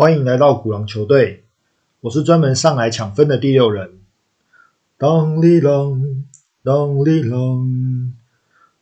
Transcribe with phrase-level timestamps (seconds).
[0.00, 1.44] 欢迎来到古狼球队，
[2.00, 3.98] 我是专门上来抢分的第六人。
[4.96, 6.24] 当里隆，
[6.64, 8.14] 当里隆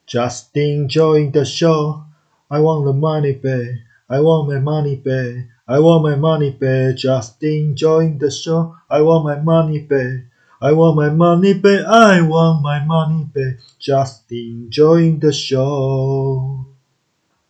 [0.06, 2.02] ，Just enjoy the show.
[2.46, 3.80] I want the money back.
[4.06, 5.48] I want my money back.
[5.64, 6.96] I want my money back.
[6.96, 8.74] Just enjoy the show.
[8.86, 10.26] I want my money back.
[10.60, 11.84] I want my money back.
[11.84, 13.58] I want my money back.
[13.80, 16.67] Just enjoying the show.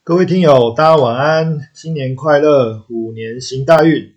[0.08, 4.14] 各位听友，大家晚安，新年快乐，虎年行大运。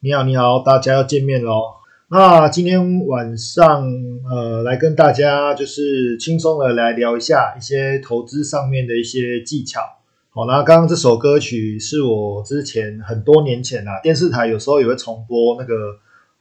[0.00, 1.64] 你好，你好，大家要见面喽。
[2.08, 3.86] 那今天晚上，
[4.24, 9.82] 呃，来跟大家就是轻松的来聊一下一些投资上面的一些技巧。
[10.30, 15.74] 好，那刚刚这首歌曲是我之前很多年前啊，电视台有时候也会重播那个《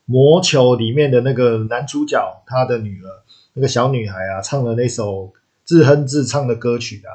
[0.05, 3.09] 魔球》里面的那个男主角他的女儿，
[3.53, 5.33] 那个小女孩啊，唱的那首
[5.65, 7.11] 自哼自唱的歌曲啊。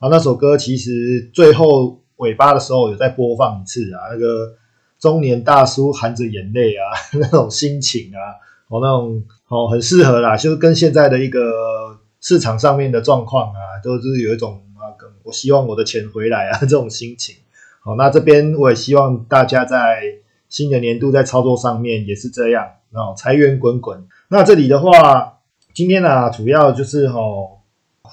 [0.00, 4.54] 啊，那首歌其实最后尾巴的时候有再播放一次啊，那个
[4.98, 6.88] 中年大叔含着眼泪啊，
[7.20, 14.88] 那种心情啊，哦，那种哦很适合啦，就是跟现在的一个市场上面的状况啊，都是有一种啊，
[15.22, 17.36] 我希望我的钱回来啊 这种心情。
[17.80, 20.00] 好，那这边我也希望大家在
[20.48, 24.06] 新的年度在操作上面也是这样哦，财源滚滚。
[24.28, 25.40] 那这里的话，
[25.74, 27.58] 今天呢主要就是哦，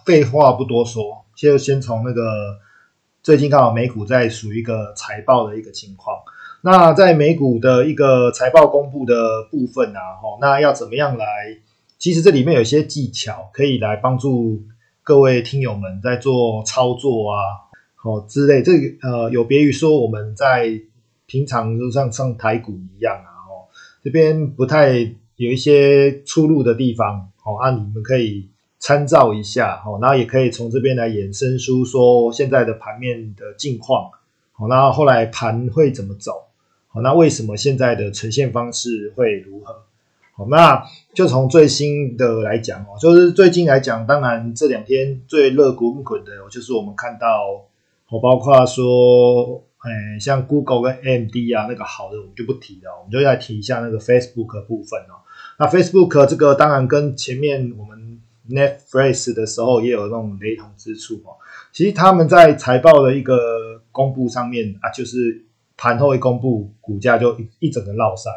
[0.06, 1.24] 废话不多说。
[1.38, 2.58] 就先从那个
[3.22, 6.18] 最近刚好美股在属于一个财报的一个情况，
[6.62, 11.26] 那在美股的一个财报公布的部分啊，哈，那要怎么样来？
[12.00, 14.64] 其实这里面有些技巧可以来帮助
[15.04, 17.38] 各位听友们在做操作啊，
[17.96, 18.64] 好之类。
[18.64, 20.72] 这个呃，有别于说我们在
[21.28, 23.70] 平常就像上台股一样啊，哦，
[24.04, 24.98] 这边不太
[25.36, 28.50] 有一些出入的地方，哦，啊，你们可以。
[28.80, 34.12] 参照一下，好，然后也可以从这边来衍生出说现在的盘面的境况，
[34.54, 36.44] 好，那后来盘会怎么走，
[36.90, 39.84] 好，那为什么现在的呈现方式会如何？
[40.34, 47.66] 好，那就从最新的来讲哦，就是最近来讲，当然这两天最热滚滚的，就是我们看到，
[48.10, 55.26] 哦，包括说，哎，像 Google 跟 MD 啊，那个好的我们就不提了，我们就来提一下那个 Facebook 部分哦。
[55.58, 58.07] 那 Facebook 这个当然跟前面我们
[58.50, 61.36] Netflix 的时候也有那种雷同之处哦。
[61.72, 68.30] 其实他们在财报的一个公布上面啊，就是盘后一公布，股价就一一整个落赛。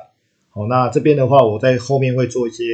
[0.51, 2.65] 好，那这边的话，我在后面会做一些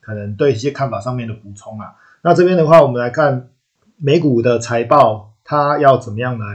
[0.00, 1.94] 可能对一些看法上面的补充啊。
[2.22, 3.50] 那这边的话，我们来看
[3.96, 6.46] 美股的财报，它要怎么样来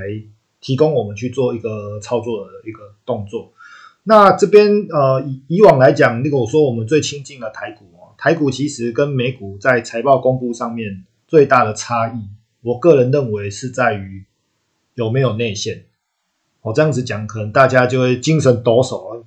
[0.59, 3.53] 提供我们去做一个操作的一个动作。
[4.03, 7.85] 那这边呃，以以往来讲，如果说我们最亲近的台股。
[8.17, 12.29] 台股其实跟美股在财报公布上面最大的差异，
[12.61, 14.25] 我个人认为是在于
[14.95, 15.85] 有没有内线。
[16.61, 19.23] 我这样子讲，可能大家就会精神抖擞啊，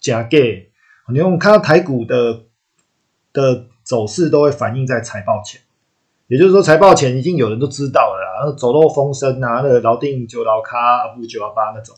[0.00, 0.70] 假 gay。
[1.08, 2.42] 你用看到台股的
[3.32, 5.60] 的走势，都会反映在财报前，
[6.26, 11.94] 也就是说财报前已经有人都知道了，然后走漏风声啊，那个劳定九劳卡不九幺八那种。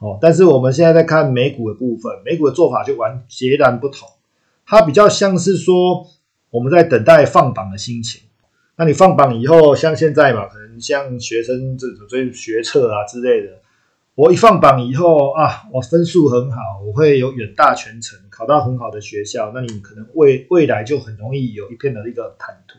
[0.00, 4.08] 哦，但是我们现在在看美股的部分，美股的做法就完截然不同。
[4.70, 6.06] 它比较像是说
[6.48, 8.22] 我们在等待放榜的心情。
[8.76, 13.58] 那你放榜以后，像现在嘛，可能像学生这种追学测啊之类的，
[14.14, 22.78] 我一放榜以后啊，我分数很好，我会有远大全程，考到很好的学校，那你可能未未来就很容易有一片的一个坦途。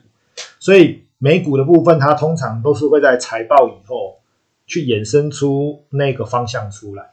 [0.62, 4.22] 所以美股的部分，它通常都是会在财报以后
[4.66, 7.12] 去衍生出那个方向出来。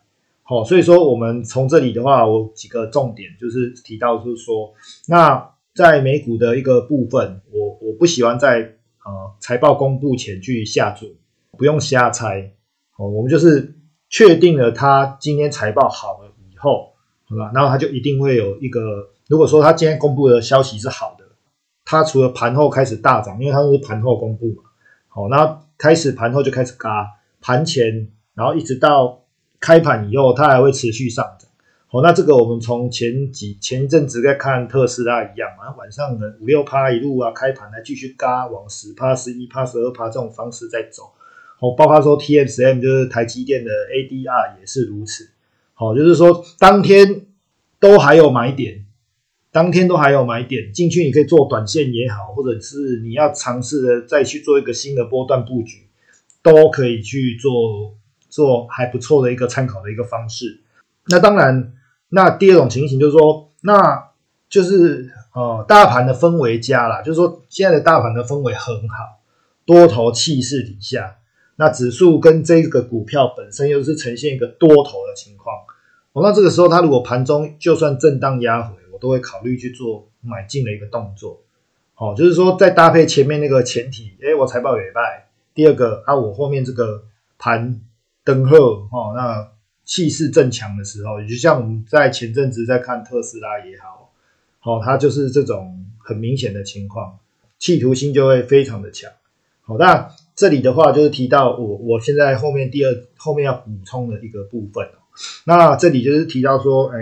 [0.48, 4.72] 好，所以说我们从这里的话，我几个重点就是提到，就是说，
[5.06, 8.60] 那在美股的一个部分，我我不喜欢在
[9.04, 11.14] 呃财报公布前去下注，
[11.58, 12.50] 不用瞎猜。
[12.96, 13.74] 哦，我们就是
[14.08, 16.94] 确定了它今天财报好了以后，
[17.28, 21.26] 好吧，然后它就一定会有一个，如果说它今天公布的消息是好的，
[21.84, 24.62] 它除了盘后开始大涨，因为它是盘后公布嘛，
[25.08, 27.06] 好，那开始盘后就开始嘎，
[27.42, 29.24] 盘前然后一直到。
[29.60, 31.48] 开盘以后，它还会持续上涨。
[31.90, 41.04] 好，那这个我们从前几前一阵子在看特斯拉一样嘛，晚上的五六趴一路啊，开盘来继续嘎往十趴、十一趴、十二趴这种方式在走。
[41.58, 45.30] 好，包括说 T S M 就是台积电的 A D R 也是如此。
[45.72, 47.22] 好，就是说当天
[47.80, 48.84] 都还有买点，
[49.50, 55.86] 当天都还有买点进去，你可以做短线也好，或者是你要尝试的再去做一个新的波段布局，
[56.42, 57.94] 都可以去做。
[58.28, 60.60] 做还不错的一个参考的一个方式。
[61.06, 61.72] 那当然，
[62.10, 64.10] 那第二种情形就是说，那
[64.48, 69.20] 就是呃，大盘的氛围佳了，就是说现在的大盘的氛围很好，
[69.64, 71.16] 多头气势底下，
[71.56, 75.54] 那指数跟这个股票本身又是呈现一个多头的情况。
[76.12, 81.40] 哦，那这个时候它如果盘中就算震荡压回，我都会考虑去做买进的一个动作。
[81.94, 85.28] 好，就是说再搭配前面那个前提，哎，我财报也败。
[85.54, 87.02] 第二个啊，我后面这个
[87.38, 87.80] 盘
[88.28, 89.48] 灯后，哦，那
[89.86, 94.12] 气势正强的时候，就像我们在前阵子在看特斯拉也好，
[94.60, 97.18] 好，它就是这种很明显的情况，
[97.58, 99.10] 企图心就会非常的强。
[99.62, 104.86] 好，那这里的话就是提到我我现在后面第二后面要补充的一个部分
[105.46, 106.98] 那这里就是提到说，哎，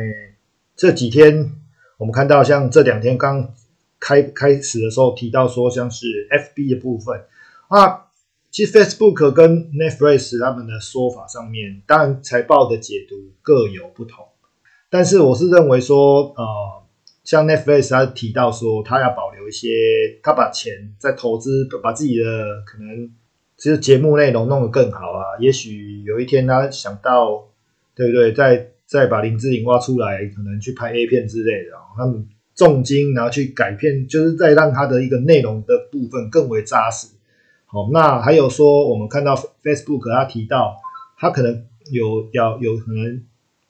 [0.76, 1.52] 这几天
[1.98, 3.52] 我们看到像这两天刚
[3.98, 7.20] 开开始的时候提到说，像是 FB 的部分
[7.66, 8.05] 啊，
[8.56, 14.24] 其实 Facebook 跟 Netflix 他们的说法上面，当然财报的解读各有不同，
[14.88, 16.82] 但是我是认为说，呃。
[17.22, 19.68] 像 Netflix，他提到说，他要保留一些，
[20.22, 22.24] 他把钱在投资，把自己的
[22.64, 23.10] 可能
[23.58, 25.36] 其实节目内容弄得更好啊。
[25.38, 27.48] 也许有一天他想到，
[27.94, 28.32] 对不对？
[28.32, 37.08] 再再把林志颖挖出来，可能去拍 A 片之类的，他们重金然后去改片，就是再让他的一个内容的部分更为扎实。
[37.66, 40.76] 好，那还有说，我们看到 Facebook 他提到，
[41.18, 43.22] 他可能有要有可能。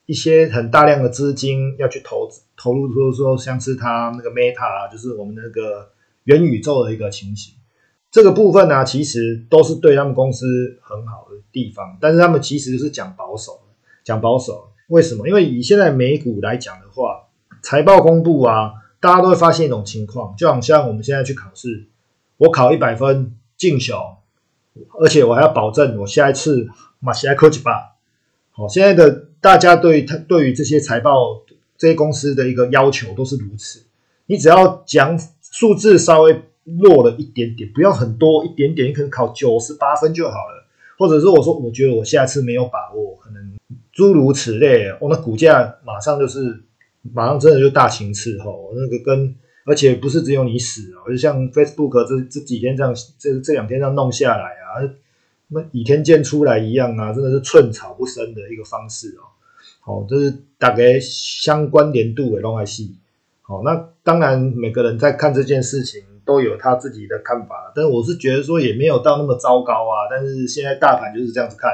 [0.05, 5.89] 一些很大量的资金要去投投入，说说像是它那个 Meta，就是我们那个
[6.23, 7.53] 元宇宙的一个情形。
[8.09, 13.59] 这个部分呢，其实都是对他们公司很好的地方，但是他们其实是讲保守，
[14.05, 14.69] 讲保守。
[14.87, 15.27] 为什么？
[15.27, 17.25] 因为以现在美股来讲的话，
[17.61, 21.87] 财报公布啊，大家都会发现一种情况，就好像我们现在去考试，
[22.37, 23.95] 我考一百分进修，
[24.99, 26.67] 而且我还要保证我下一次
[26.99, 27.95] 马西埃科技吧。
[28.51, 29.25] 好，现在的。
[29.39, 31.43] 大家对他对于这些财报
[31.77, 33.83] 这些公司的一个要求都是如此，
[34.25, 40.67] 你只要讲数字稍微弱了一点点，不要很多一点点，你可能考九十八分就好了。
[40.97, 43.57] 或者是我说我觉得我下次没有把握，可能
[43.93, 46.63] 诸如此类，我的股价马上就是
[47.13, 48.73] 马上真的就大行伺候。
[48.75, 49.35] 那个跟
[49.67, 54.79] 而且不是只有你死哦，就像 Facebook 这这几天这样，这这两天这样弄下来啊。
[55.49, 59.27] 那倚天剑出来一样啊，真的是寸草不生的一个方式哦。
[59.81, 62.95] 好，这是大概相关联度的东西。
[63.41, 70.07] 好，那当然每个人在看这件事情都有他自己的看法，但是我是觉得说也没有到那么糟糕啊。
[70.09, 71.71] 但是现在大盘就是这样子看。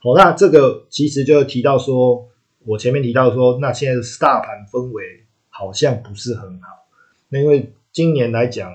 [0.00, 2.28] 好，那这个其实就提到说，
[2.66, 6.81] 我前面提到说，那现在的大盘氛围好像不是很好。
[7.32, 8.70] 因为今年来讲。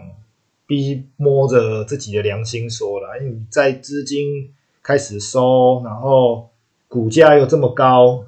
[0.70, 6.50] 必须摸着自己的良心说了，因为你在资金开始收，然后
[6.90, 8.26] 股价又这么高，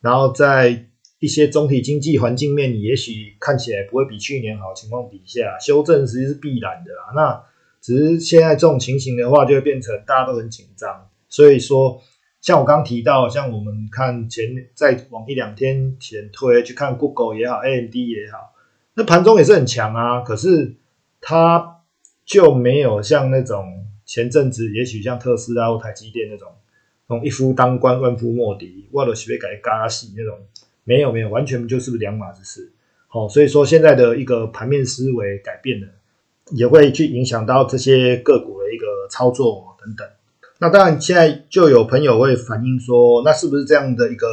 [0.00, 0.86] 然后在
[1.18, 7.12] 一些总体经济环境面，也许看起来不会比去年好情况底下，修正其实是必然的啦。
[7.14, 7.44] 那
[7.82, 11.10] 只是现在这种情形的话，就会变成大家都很紧张。
[11.28, 12.00] 所以说，
[12.40, 18.54] 像我刚提到，像我们看前再往一两天前推去看 Google 也好，AMD 也好，
[18.98, 20.74] 那盘中也是很强啊，可是。
[21.20, 21.80] 它
[22.24, 26.48] 就没有像那种前阵子，也许像特斯拉或台积电那种，
[27.08, 30.38] 那种一夫当关万夫莫敌，为了随便改嘎戏那种，
[30.84, 32.70] 没有没有，完全就是两码子事。
[33.08, 35.88] 好，所以说现在的一个盘面思维改变了，
[36.52, 40.08] 也会去影响到这些个股的一个操作等等。
[40.60, 44.28] 那当然，现在就有朋友会反映说，那是不是这样的一个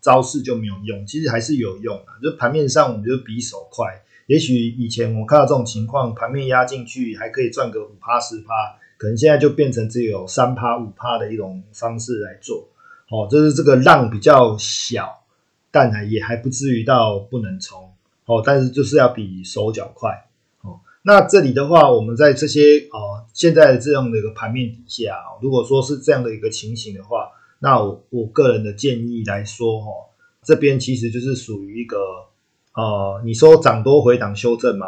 [0.00, 1.06] 招式就没有用？
[1.06, 4.02] 其实还是有用的，就盘面上我们就比手快。
[4.30, 8.54] 也许以前我看到这种情况，盘面压进去还可以赚个五趴十趴，
[8.96, 12.68] 可能现在就变成只有三趴五趴的一种方式来做。
[13.08, 15.24] 哦，就是这个浪比较小，
[15.72, 17.90] 但还也还不至于到不能冲。
[18.24, 20.10] 哦，但是就是要比手脚快。
[20.62, 29.90] 哦，那这里的话，我们在这些哦现在这样的一个盘面底下，如果说是这样的一个情形的话，那我我个人的建议来说，哈，
[30.44, 31.98] 这边其实就是属于一个。
[32.80, 34.86] 哦，你说涨多回档修正吗？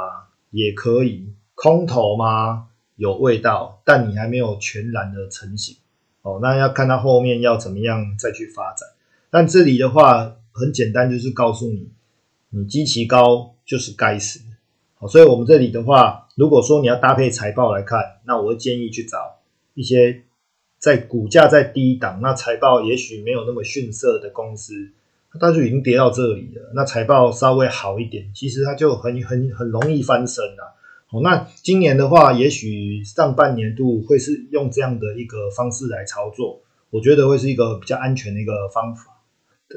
[0.50, 2.68] 也可以，空头吗？
[2.96, 5.76] 有味道，但你还没有全然的成型。
[6.22, 8.88] 哦，那要看它后面要怎么样再去发展。
[9.28, 11.90] 但这里的话很简单，就是告诉你，
[12.48, 14.40] 你基期高就是该死。
[14.94, 19.18] 好，所以我们这里的话，如果说你要搭配财报来看，那我会建议去找
[19.74, 20.22] 一些
[20.78, 24.92] 在股价在低档，那财报也许没有那么逊色的公司。
[25.40, 30.76] 它就已经跌到这里了，那财报稍微好一点，其实它就很很很容易翻身了。
[31.06, 36.60] 好，那今年的话，也许上半年度会是用这样的一个方式来操作，
[36.90, 39.22] 我觉得会是一个比较安全的一个方法，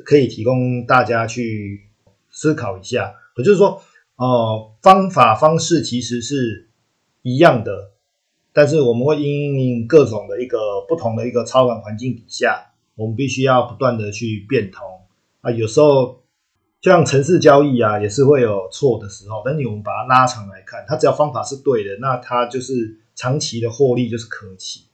[0.04, 1.82] 可以提供大家去
[2.30, 3.16] 思考一下。
[3.38, 3.82] 也就是说，
[4.16, 6.70] 哦，方法方式其实是
[7.22, 7.92] 一样的，
[8.54, 14.95] 但是我们会因应各种的一个不同的一个操盘环境底下，我们必须要不断的去变通。
[15.46, 16.24] 啊，有时候
[16.82, 19.44] 像城市交易啊，也是会有错的时候。
[19.46, 24.86] 但你我们把它拉长来看，它只要方法是对的，那它就是长期的获利就是可期。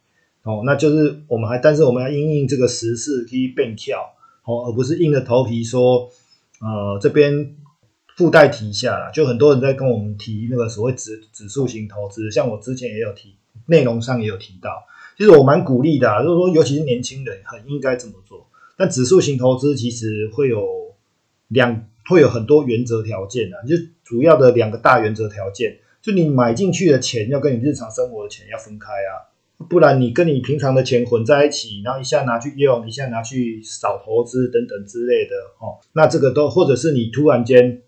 [0.44, 6.10] 哦，那就是我们还，但是我们要因应这个时事可以变跳，哦，而不是硬着头皮说，
[6.60, 7.56] 呃，这边
[8.18, 9.10] 附带提一下啦。
[9.12, 14.84] 就很多人在跟我们提那个所谓指指数型投资，像我之前也有提，内容上也有提到。
[15.18, 18.48] 其实我蛮鼓励的，就是说，尤其是年轻人很应该这么做。
[18.82, 20.96] 但指数型投资其实会有
[21.50, 29.30] 两，会有很多原则条件的，就主要的两个大原则条件，就你买进去的钱要跟你日常生活的钱要分开啊。
[29.70, 37.84] 不然你跟你平常的钱混在一起，然后一下拿去用，一下拿去少投资等等之类的，哦，那这个都或者是你突然间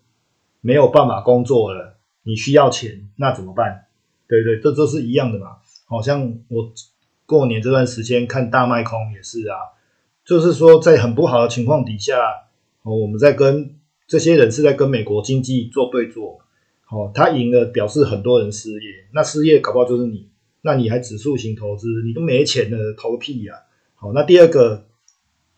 [0.60, 3.86] 没有办法工作了，你需要钱，那怎么办？
[4.28, 5.56] 对对，这都是一样的嘛。
[5.86, 6.72] 好像我
[7.26, 9.56] 过年这段时间看大卖空也是啊，
[10.24, 12.18] 就是说在很不好的情况底下，
[12.82, 13.74] 哦，我们在跟
[14.06, 16.40] 这些人是在跟美国经济做对坐，
[16.90, 20.28] 哦，他赢了表示很多人失业，那失业搞不好就是你。
[20.66, 23.52] 那你还指数型投资，你都没钱了，投屁呀！
[23.96, 24.86] 好，那第二个，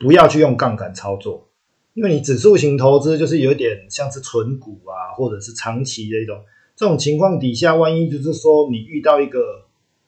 [0.00, 1.48] 不要去用杠杆操作，
[1.94, 6.36] 因为你指数型投资就是有点像是纯股啊，或者是长期的一种。
[6.74, 9.38] 这种情况底下，万一就是说你遇到一个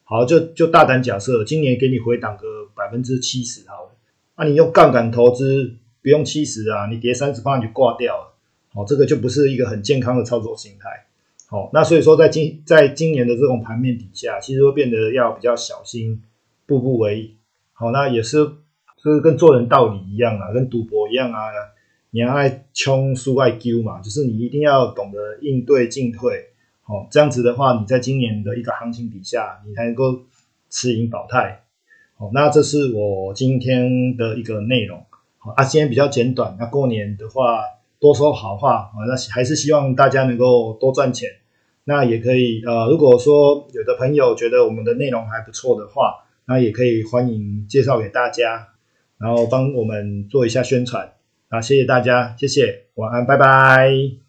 [0.03, 2.43] 好，就就大胆假设，今年给你回档个
[2.75, 3.91] 百分之七十好了，
[4.39, 8.33] 那你用杠杆投资不用七十啊，你跌三十八你就挂掉了，
[8.73, 11.07] 好，这个就不是一个很健康的操作心态。
[11.47, 16.23] 好，那所以说，在今在今年的这种盘面底下，其实会变得要比较小心，
[16.65, 17.35] 步步为。
[17.73, 18.37] 好，那也是
[19.03, 21.49] 就是跟做人道理一样啊，跟赌博一样啊，
[22.11, 26.45] 你要爱冲输爱丢嘛，就是你一定要懂得应对进退。
[26.83, 30.21] 好，这样子的话，你在今年的一个行情底下，你才能够
[30.69, 31.63] 持盈保泰。
[32.19, 35.01] 好，那这是我今天的一个内容。
[35.37, 36.57] 好，啊，今天比较简短。
[36.59, 37.61] 那过年的话，
[37.97, 41.29] 多说好话啊，那还是希望大家能够多赚钱。
[41.85, 48.67] 那也可以，呃，如果说有的朋友觉得我们的内容还不错的话，那也可以欢迎介绍给大家，
[49.17, 51.13] 然后帮我们做一下宣传。
[51.47, 54.28] 啊，谢谢大家，谢谢，晚安，拜拜。